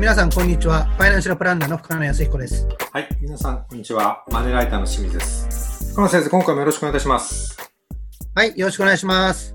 [0.00, 0.86] 皆さん、こんにちは。
[0.96, 2.66] ファイナンシャルプランナーの深野康彦です。
[2.90, 3.08] はい。
[3.20, 4.24] 皆さん、こんにちは。
[4.30, 5.92] マネーライターの清水です。
[5.92, 7.70] 深野先生、今回もよろしくお願いいたします。
[8.34, 9.54] はい、よろしくお願いします。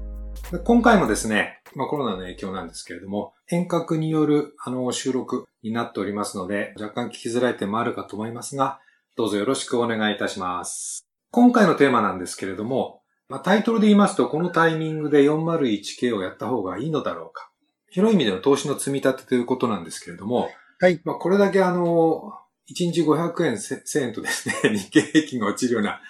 [0.51, 8.79] で今回もですね、まあコロナの影響なんですけれども、遠隔によるあの収録になっておりますので、若干聞きづらい点もあるかと思いますが、
[9.15, 11.07] どうぞよろしくお願いいたします。
[11.31, 17.49] 今回のテーマなんですけれども、まあ、タイトルで言いますと、このタイミングで 401K をやった方がいいのだろうか。
[17.95, 20.49] 広い意味での投資の積み立てということなんですけれども、
[20.81, 20.99] はい。
[21.05, 22.33] まあ、これだけあの、
[22.69, 26.01] 1日500円1000円とですね、 日経平均が落ちるような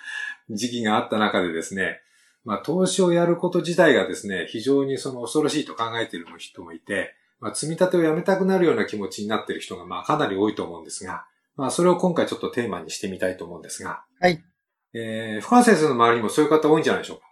[0.50, 2.02] 時期があった中でですね、
[2.44, 14.44] まあ、投資をやること自体がですね、非常にその恐ろしいと考えている人もいて、まあ、積み立てをやめたくなるような気持ちになっている人が、まあ、かなり多いと思うんですが、まあ、それを今回ちょっとテーマにしてみたいと思うんですが、はい。
[14.96, 17.26] えー、深谷先生の周りにもそういう方多いんじゃないでしょうか？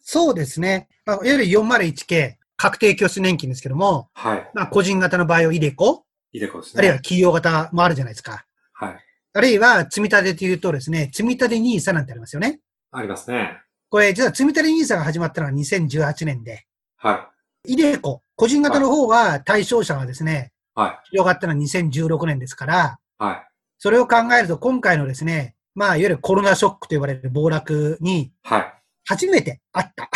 [0.00, 0.88] そうですね。
[1.04, 4.50] まあ、いわゆる 401K、確定拠出年金ですけども、はい。
[4.54, 6.80] まあ、個人型の場合はイデコ、いでこですね。
[6.80, 8.44] あるいは企業型もあるじゃないですか。
[8.72, 8.98] はい。
[9.32, 12.60] あるいは積み立てというとですね、積み立て NISA なんてありますよね。
[12.90, 13.60] ありますね。
[13.88, 16.66] これ、実は積み立て NISA が始まったのは2018年で、
[16.96, 17.30] は
[17.66, 20.80] イデコ、個人型の方は対象者がですね、い。
[20.80, 21.08] はい。
[21.10, 23.48] 広がったのは2016年ですから、はい。
[23.78, 28.74] それを考えると今回のですね、まあ、いわゆるコロナショックと言われる暴落にはい。
[29.06, 30.08] 初めてあった。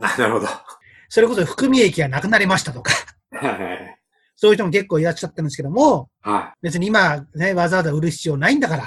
[0.00, 0.46] あ なるほど。
[1.08, 2.92] それこそ含み益がなくなりましたとか、
[3.32, 3.98] はい。
[4.36, 8.86] そういう人も結構いらっしゃったんですけども、は別に今ね、わざわざ売る必要ないんだから、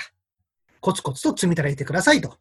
[0.79, 2.37] コツコツと積み立ててくださいと。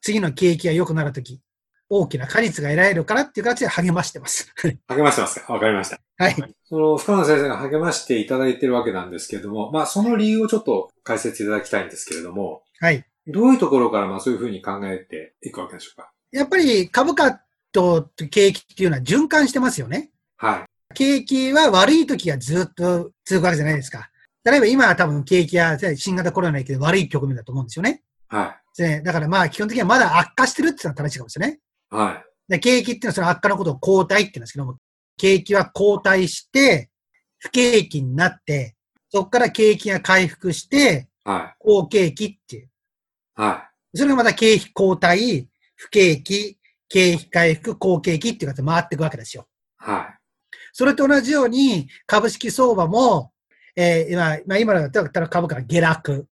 [0.00, 1.40] 次の景気が良くなるとき、
[1.88, 4.52] 大きな果実が得られるからっていう形で励ましてます。
[4.64, 4.78] い。
[4.88, 5.52] 励ましてますか？
[5.52, 6.00] わかりました。
[6.18, 6.36] はい。
[6.64, 13.04] その、深野先生が励ましていただいているわけなんですけれども、まあ、その理由をちょっと解説いただきたいんですけれども、はい。
[13.28, 16.10] どういうところからまあそういうふうに考えていくわけでしょうか？
[16.32, 17.40] やっぱり株価
[17.76, 20.10] と景気っていうのは循環してますよね。
[20.38, 20.94] はい。
[20.94, 24.08] 景気は悪い時がずっと続くわけじゃないですか。
[24.44, 28.02] 例えば今は多分景気は新型コロナの影響で悪い局面だと思うんですよね。
[28.28, 31.56] はでだからまあ基本的にはまだ悪化してるっていうのは正しいかもしれない。
[31.56, 31.58] い。
[31.94, 32.52] はい。
[32.52, 34.78] で景気っていうのはその悪化のことを後退って言うんですけども、
[35.18, 36.90] 景気は後退して、
[37.38, 38.76] 不景気になって、
[39.10, 41.56] そこから景気が回復して、はい。
[41.58, 42.68] 好景気っていう。
[43.34, 49.46] はそれがまた景気後退、不景気、景気回復、好景気っていう形で回っていくわけですよ。
[49.80, 49.90] い。
[49.90, 50.18] はい。
[50.72, 53.32] それと同じように、株式相場も、
[53.76, 56.26] えー今、まあ、今だったら株価が下落、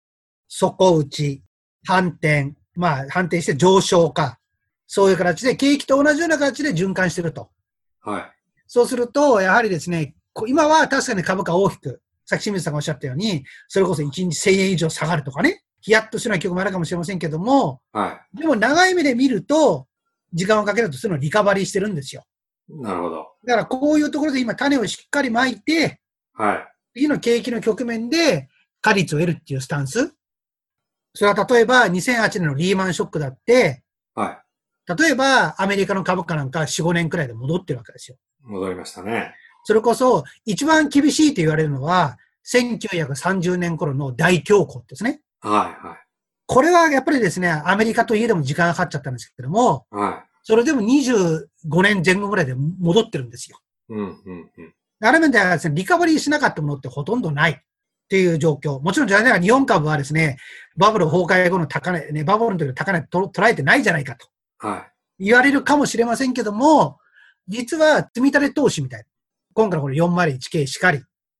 [0.48, 1.42] 底打ち、
[1.86, 4.38] 反転、まあ、反転して上昇か、
[4.86, 7.50] そういう形で、景気と同じような形で循環してると。
[8.00, 8.32] はい。
[8.66, 19.86] そうすると、やはりですね、こ今は確かに株価大きく、さっき清水さんがおっしゃったように、それこそ1日1000円以上下がるとかね、ヒヤッとするような曲もあるかもしれませんけども、はでも長い目で見ると、
[20.32, 22.24] 時間をかけるとそれのリカバリーしてるんですよ。
[22.68, 22.80] い。
[22.80, 23.26] なるほど。
[23.46, 26.00] だからこういうところで今種をしっかりまいて、
[26.34, 26.68] はい。
[26.94, 28.48] 次の景気の局面で
[28.80, 30.14] 果実を得るっていうスタンス。
[31.14, 33.82] それは例えば2008年のリーマンショックだって、
[34.14, 34.42] は
[34.98, 38.16] 例えばアメリカの株価なんか4、5年くらいで戻ってるわけですよ。
[38.44, 38.47] い。
[38.47, 39.34] 戻りましたね。
[39.64, 42.16] それこそ一番厳しいと言われるのは
[42.47, 45.20] 1930年頃の大恐慌ですね。
[45.41, 45.86] はい。
[45.86, 45.98] は
[46.52, 49.94] これはやっぱりですね、アメリカといえども時間がかかっちゃったんですけども、い。
[49.94, 51.46] はそれでも25
[51.80, 53.60] 年前後ぐらいで戻ってるんですよ。
[53.88, 53.92] い。
[53.92, 54.74] うん、うん、うん。
[55.00, 57.56] ある面ではですね、リカバリーしなかったものってほとんどないっ
[58.08, 58.80] ていう状況。
[58.80, 60.38] もちろんじゃない日本株はですね、
[60.76, 64.26] バブル崩壊後の高値、ね、バブルの時の高値と捉えてないじゃないかと
[64.58, 64.88] は
[65.20, 66.98] 言われるかもしれませんけども、
[67.46, 69.06] 実は積み立て投資みたいな。
[69.54, 70.98] 今回のこれ 401K しかり、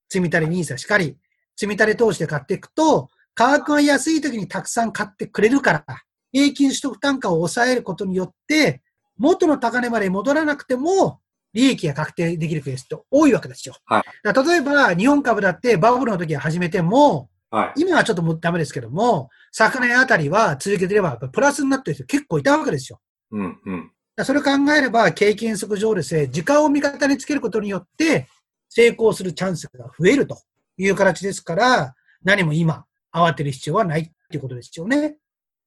[0.09, 1.17] 積み立て NISA しかり、
[1.57, 5.85] 積み立て投資で買っていくと、価格が安い時にたくさん買ってくれるから、
[6.33, 8.83] 平均取得単価を抑えることによって、
[9.19, 11.21] 元の高値まで戻らなくても、
[11.53, 13.75] 利益が確定できるケースって多いわけですよ。
[13.85, 17.57] はい例えば、日本株だってバブルの時は始めても、い。
[17.57, 17.81] はい。
[17.81, 23.01] 今はちょっともうダメですけども、昨年あたりは続けてれば、プラスになってる人結構いたわけですよ。
[23.33, 23.93] うん、うん。
[24.25, 28.29] それを考えれば、経験則上ですね、時間を味方につけることによって、
[28.69, 30.39] 成功するチャンスが増えると
[30.77, 35.17] いう形ですから、何も今、慌てる必要はないっていうことですよね。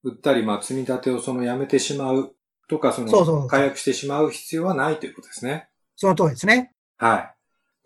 [0.03, 2.35] 売ったり、まあ、積み立てをそのやめてしまう
[2.67, 5.69] とか、その、そうそう解約してしまう必要はないということですね。
[5.95, 6.71] その通りですね。
[6.97, 7.33] はい。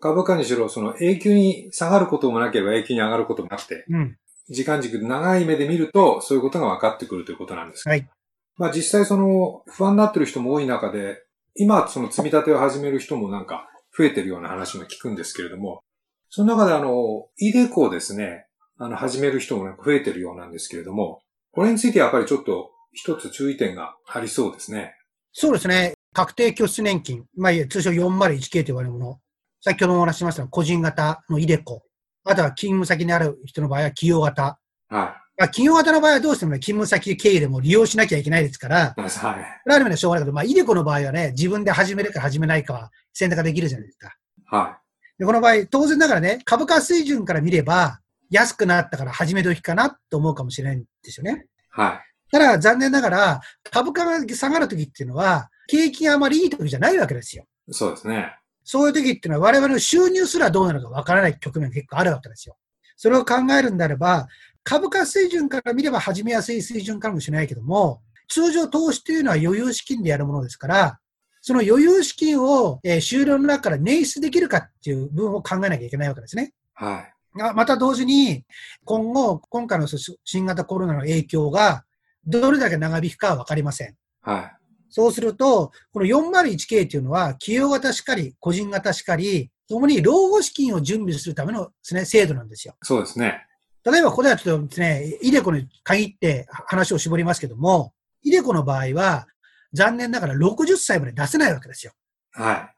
[0.00, 4.16] 株価にしろ、その永久に下がることもなければ永久に上がることもなくて、うん。
[4.48, 7.88] 時間軸で長い目で見ると、そういうことが分かってくるということなんです。
[7.88, 8.08] はい。
[8.56, 11.22] まあ実際その不安になってる人も多い中で、
[11.54, 15.82] 今その積み立てを始める人もなんか増えてるような話も聞くんですけれども、
[16.30, 18.46] その中であの、イデコをですね、
[18.78, 21.20] あの、始める人もなんか増えてるようなんですけれども、
[21.52, 24.94] これについてやっぱりちょっと一つ注意点がありそうですね。
[25.32, 25.94] そうですね。
[26.12, 27.24] 確定拠出年金。
[27.36, 29.18] まあ、通称 401K と言われるもの。
[29.60, 31.82] 先ほどもお話ししましたが個人型のイデコ。
[32.24, 34.58] あとは勤務先にある人の場合は企業型。
[34.88, 38.94] はまあ、企業型の場合はどうしてもね、勤務先経由でも利用しなきゃいけないですから、
[39.36, 39.40] い。
[39.40, 39.44] はい。
[39.64, 44.16] これはある意味でしょうがないけど、まあ、イデコの場合はね、自分で始めるか始めないかは選択ができるじゃないですか。
[44.46, 44.78] は
[45.18, 51.46] で、この場合、当然ながらね、株価水準から見れば、安くなったから始め時かなと思うかもしれないんですよね。
[51.76, 51.80] い。
[51.80, 53.40] はただ、残念ながら、
[53.70, 57.44] 株価が下がる時っていうのは、景気があまりいい時じゃないわけですよ。
[57.68, 57.74] い。
[57.74, 58.34] そうですね。
[58.64, 62.56] そういう時っていうのは我々の収入すらどうなるかわからない局面が結構あるわけですよ。
[62.96, 64.26] それを考えるんであれば、
[64.62, 70.98] 株価水準から見れば始めやすい水準かもしれないけども、通常投資というのは余裕資金でやるものですから、
[71.40, 76.52] その余裕資金を、えー終了の中から捻出できるかっていう部分を考えなきゃいけないわけですね。
[76.74, 77.14] はい。
[77.40, 78.44] あまた同時に、
[78.84, 79.86] 今後、今回の
[80.24, 81.84] 新型コロナの影響が
[82.26, 83.94] どれだけ長引くかはわかりません。
[84.22, 84.52] はい。
[84.90, 92.74] そうすると、この 401K というのは、企業型しかり、個人型しかり、ともに老後資金を準備するためのです、ね、制度なんですよ。
[92.82, 93.46] そうですね。
[93.84, 97.92] 例えば、ここではちょっとですね、イデコに限って話を絞りますけども、
[98.22, 99.26] イデコの場合は、
[99.74, 101.92] 残念ながら60歳まで出せないわけですよ。
[102.32, 102.70] は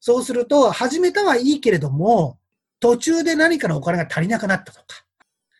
[0.00, 2.38] そうすると、始めたはいいけれども、
[2.80, 5.04] 途中で何かのお金が足りなくなったとか、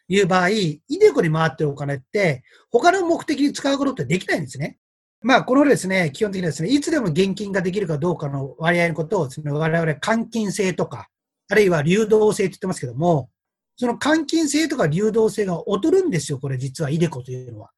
[0.08, 4.78] いう場合、イデコに回ってるお金って、他の目的に使うことってできないんですね。
[5.22, 11.08] まあ、このですね、基本的にはですね、いつでも現金ができるかどうかの割合のことをですね、我々換金性とか、
[11.48, 13.30] あるいは流動性って言ってますけども、
[13.76, 17.70] その換金性とか流動性が劣るんですよ、これ実はイデコというのは。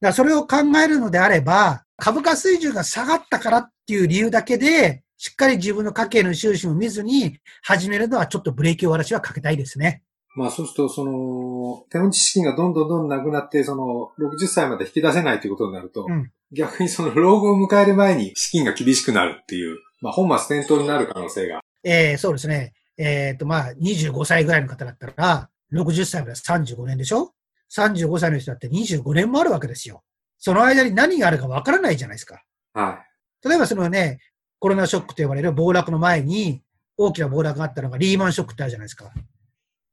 [0.00, 10.02] だからそれを考えるのであれば、株価水準が下がったからっていう理由だけで、しっかり自分の家計の収支を見ずに始めるのはちょっとブレーキを私はかけたいですね。
[10.34, 10.38] い。
[10.40, 21.60] まあそうすると、その、手持ち資金がどんどんどんどんなくなって、その、60歳まで引き出せないということになると、うん逆にその老後を迎える前に資金が厳しくなるっていう、まあ本末転倒になる可能性が。
[21.84, 22.74] えー、そうですね。
[22.98, 27.32] えっ、と、まあ、25歳ぐらいの方だったら、60歳まで35年でしょ
[27.74, 30.02] ?35 歳の人だって25年もあるわけですよ。
[30.38, 32.42] その間に何があるかわからないじゃないですか。
[32.74, 33.04] は
[33.44, 34.18] 例えばそのね、
[34.62, 36.62] コロナショックと呼ばれる暴落の前に
[36.96, 39.12] 大きな暴落があったのがリーマンショックってあるじゃないですか。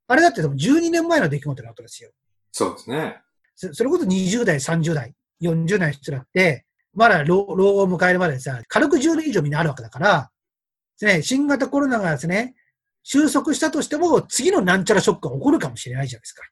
[0.07, 2.11] あれだってでも12年前の出来事なわけですよ。
[2.11, 2.13] い。
[2.51, 3.17] そうですね。
[3.55, 10.29] そそれこそ20代、30代、40代の人だって、まだ老老後を迎えるまでさ、軽く10年以上みんなあるわけだから、
[11.01, 12.53] ね、新型コロナがですね、
[13.01, 16.43] 収束したとしても、次のなんちゃらショックが起こるかもしれないじゃないですか。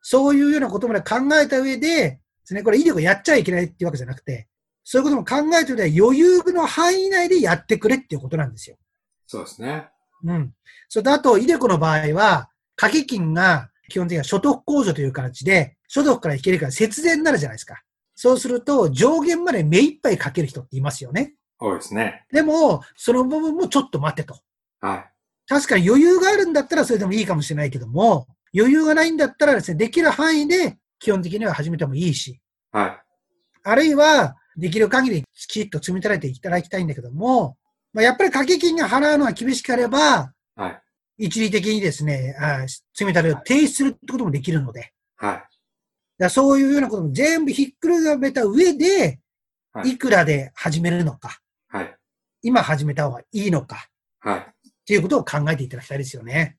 [0.00, 4.46] そういうようなことまで考えた上で、ですね、これ、威力やっちゃいけないっていうわけじゃなくて、
[4.90, 8.78] そういうことも考えた上で余裕の範囲内でやってくれっていうことなんですよ。
[9.26, 9.90] そうですね。
[10.24, 10.54] うん。
[10.88, 17.82] それと、あと、イデコの場合は、掛け金が基本的には所得控除という形で、所得から引けるから節税になるじゃないですか。
[18.14, 21.34] そうすると、上限まで目いっぱいかける人っていますよね。
[21.58, 22.24] 多いですね。
[22.32, 24.40] でも、その部分もちょっと待ってと。
[24.80, 25.10] はい。
[25.46, 28.26] 確かに余裕があるんだったらそれでもいいかもしれないけども、
[28.56, 32.40] 余裕がないんだったらですね、できる範囲で基本的には始めてもいいし、
[32.72, 33.02] はい。
[33.64, 37.56] あるいは、できる限りきちっと積み立てていただきたいんだけども、
[37.92, 40.68] まあ、やっぱり掛け金が払うのは厳しければ、は
[41.16, 41.26] い。
[41.26, 45.42] 一時的にですね、あ積み立てを停止するってこともできるので、はい。
[46.18, 49.20] だそういうようなことも全部ひっくるめた上で、
[49.72, 51.38] はいいくらで始めるのか、
[51.68, 51.96] はい。
[52.42, 53.88] 今始めた方がいいのか、
[54.20, 54.40] はい。
[54.40, 54.44] っ
[54.86, 56.56] ていうことを考えていただきたいですよね。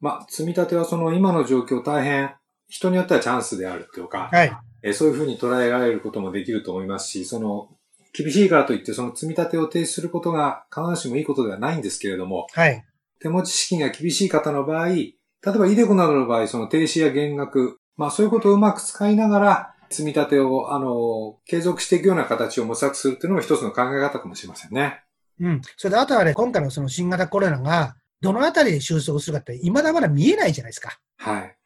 [0.00, 2.34] まあ、積み立てはその今の状況大変、
[2.68, 4.52] 人によってはチャンスであるというか、はい。
[4.82, 7.68] えーそういうふうに捉えられることもできると思いますし、その、
[8.12, 12.84] 厳しいからといってその積み立てを停止することが必ずしもいいことではないんですけれども、はい。
[13.20, 15.14] 手持ち資金が厳しい方の場合、例
[15.46, 25.02] えばイデコなどの場合、その停止や減額、まあそういうことをうまく使いながら、積み立てを、あの、継続していくような形を模索するっていうのも一つの考え方かもしれませんね。
[25.40, 25.60] うん。
[25.76, 30.98] それであとはね、今回のその新型コロナが、どのあたりで収束するかって、未だまだ見えないじゃないですか。
[31.18, 31.56] はい。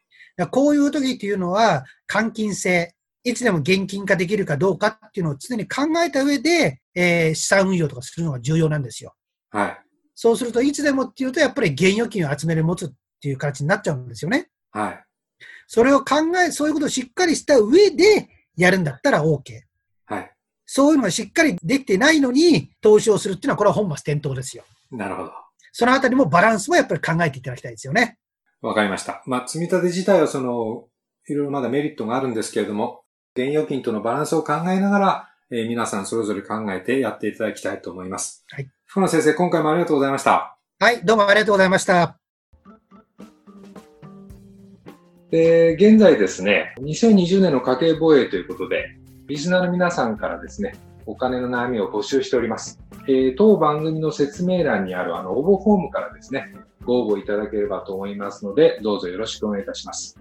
[0.51, 2.93] こういう時っていうのは、換金性、
[3.29, 9.15] いつでも現金化できるかどうかっていうのを常に考えた上で、えー資産運用とかするのが重要なんですよ。
[9.49, 9.81] はい。
[10.15, 12.89] そうすると、いつでもっていうと、やっぱり現預金を集める持つっ
[13.21, 14.49] ていう形になっちゃうんですよね。
[14.71, 15.03] はい。
[15.67, 19.61] それを考え、そういうことをしっかりした上でやるんだったら OK。
[20.05, 20.31] はい。
[20.65, 24.63] そういうのがしっかりできてないのに投資をするっていうのは、これは本末転倒ですよ。
[24.91, 25.31] なるほど。
[25.73, 28.17] そのあたりもバランスもやっぱり考えていただきたいですよね。
[28.61, 29.21] わかりました。
[29.27, 30.87] まあ、積み立て自体はその、
[31.27, 33.03] いろいろまだメリットがあるんですけれども、
[33.37, 38.43] 現預金とのバランスを考えながら、えー皆さんそれぞれ考えてやっていただきたいと思います。
[38.49, 38.67] はい。
[38.85, 40.57] 福野先生、今回もありがとうございました。
[40.79, 42.17] はい、どうもありがとうございました。
[45.29, 50.73] で、現在ですね、2020年の家計防衛ということで、リスナーの皆さんからですね、
[51.05, 52.79] お金の悩みを募集しております。
[53.07, 60.17] えー当番組の説明欄にあるあの応募フォームからですね、ご応募いただければと思いますので、どうぞよろしくお願いいたします。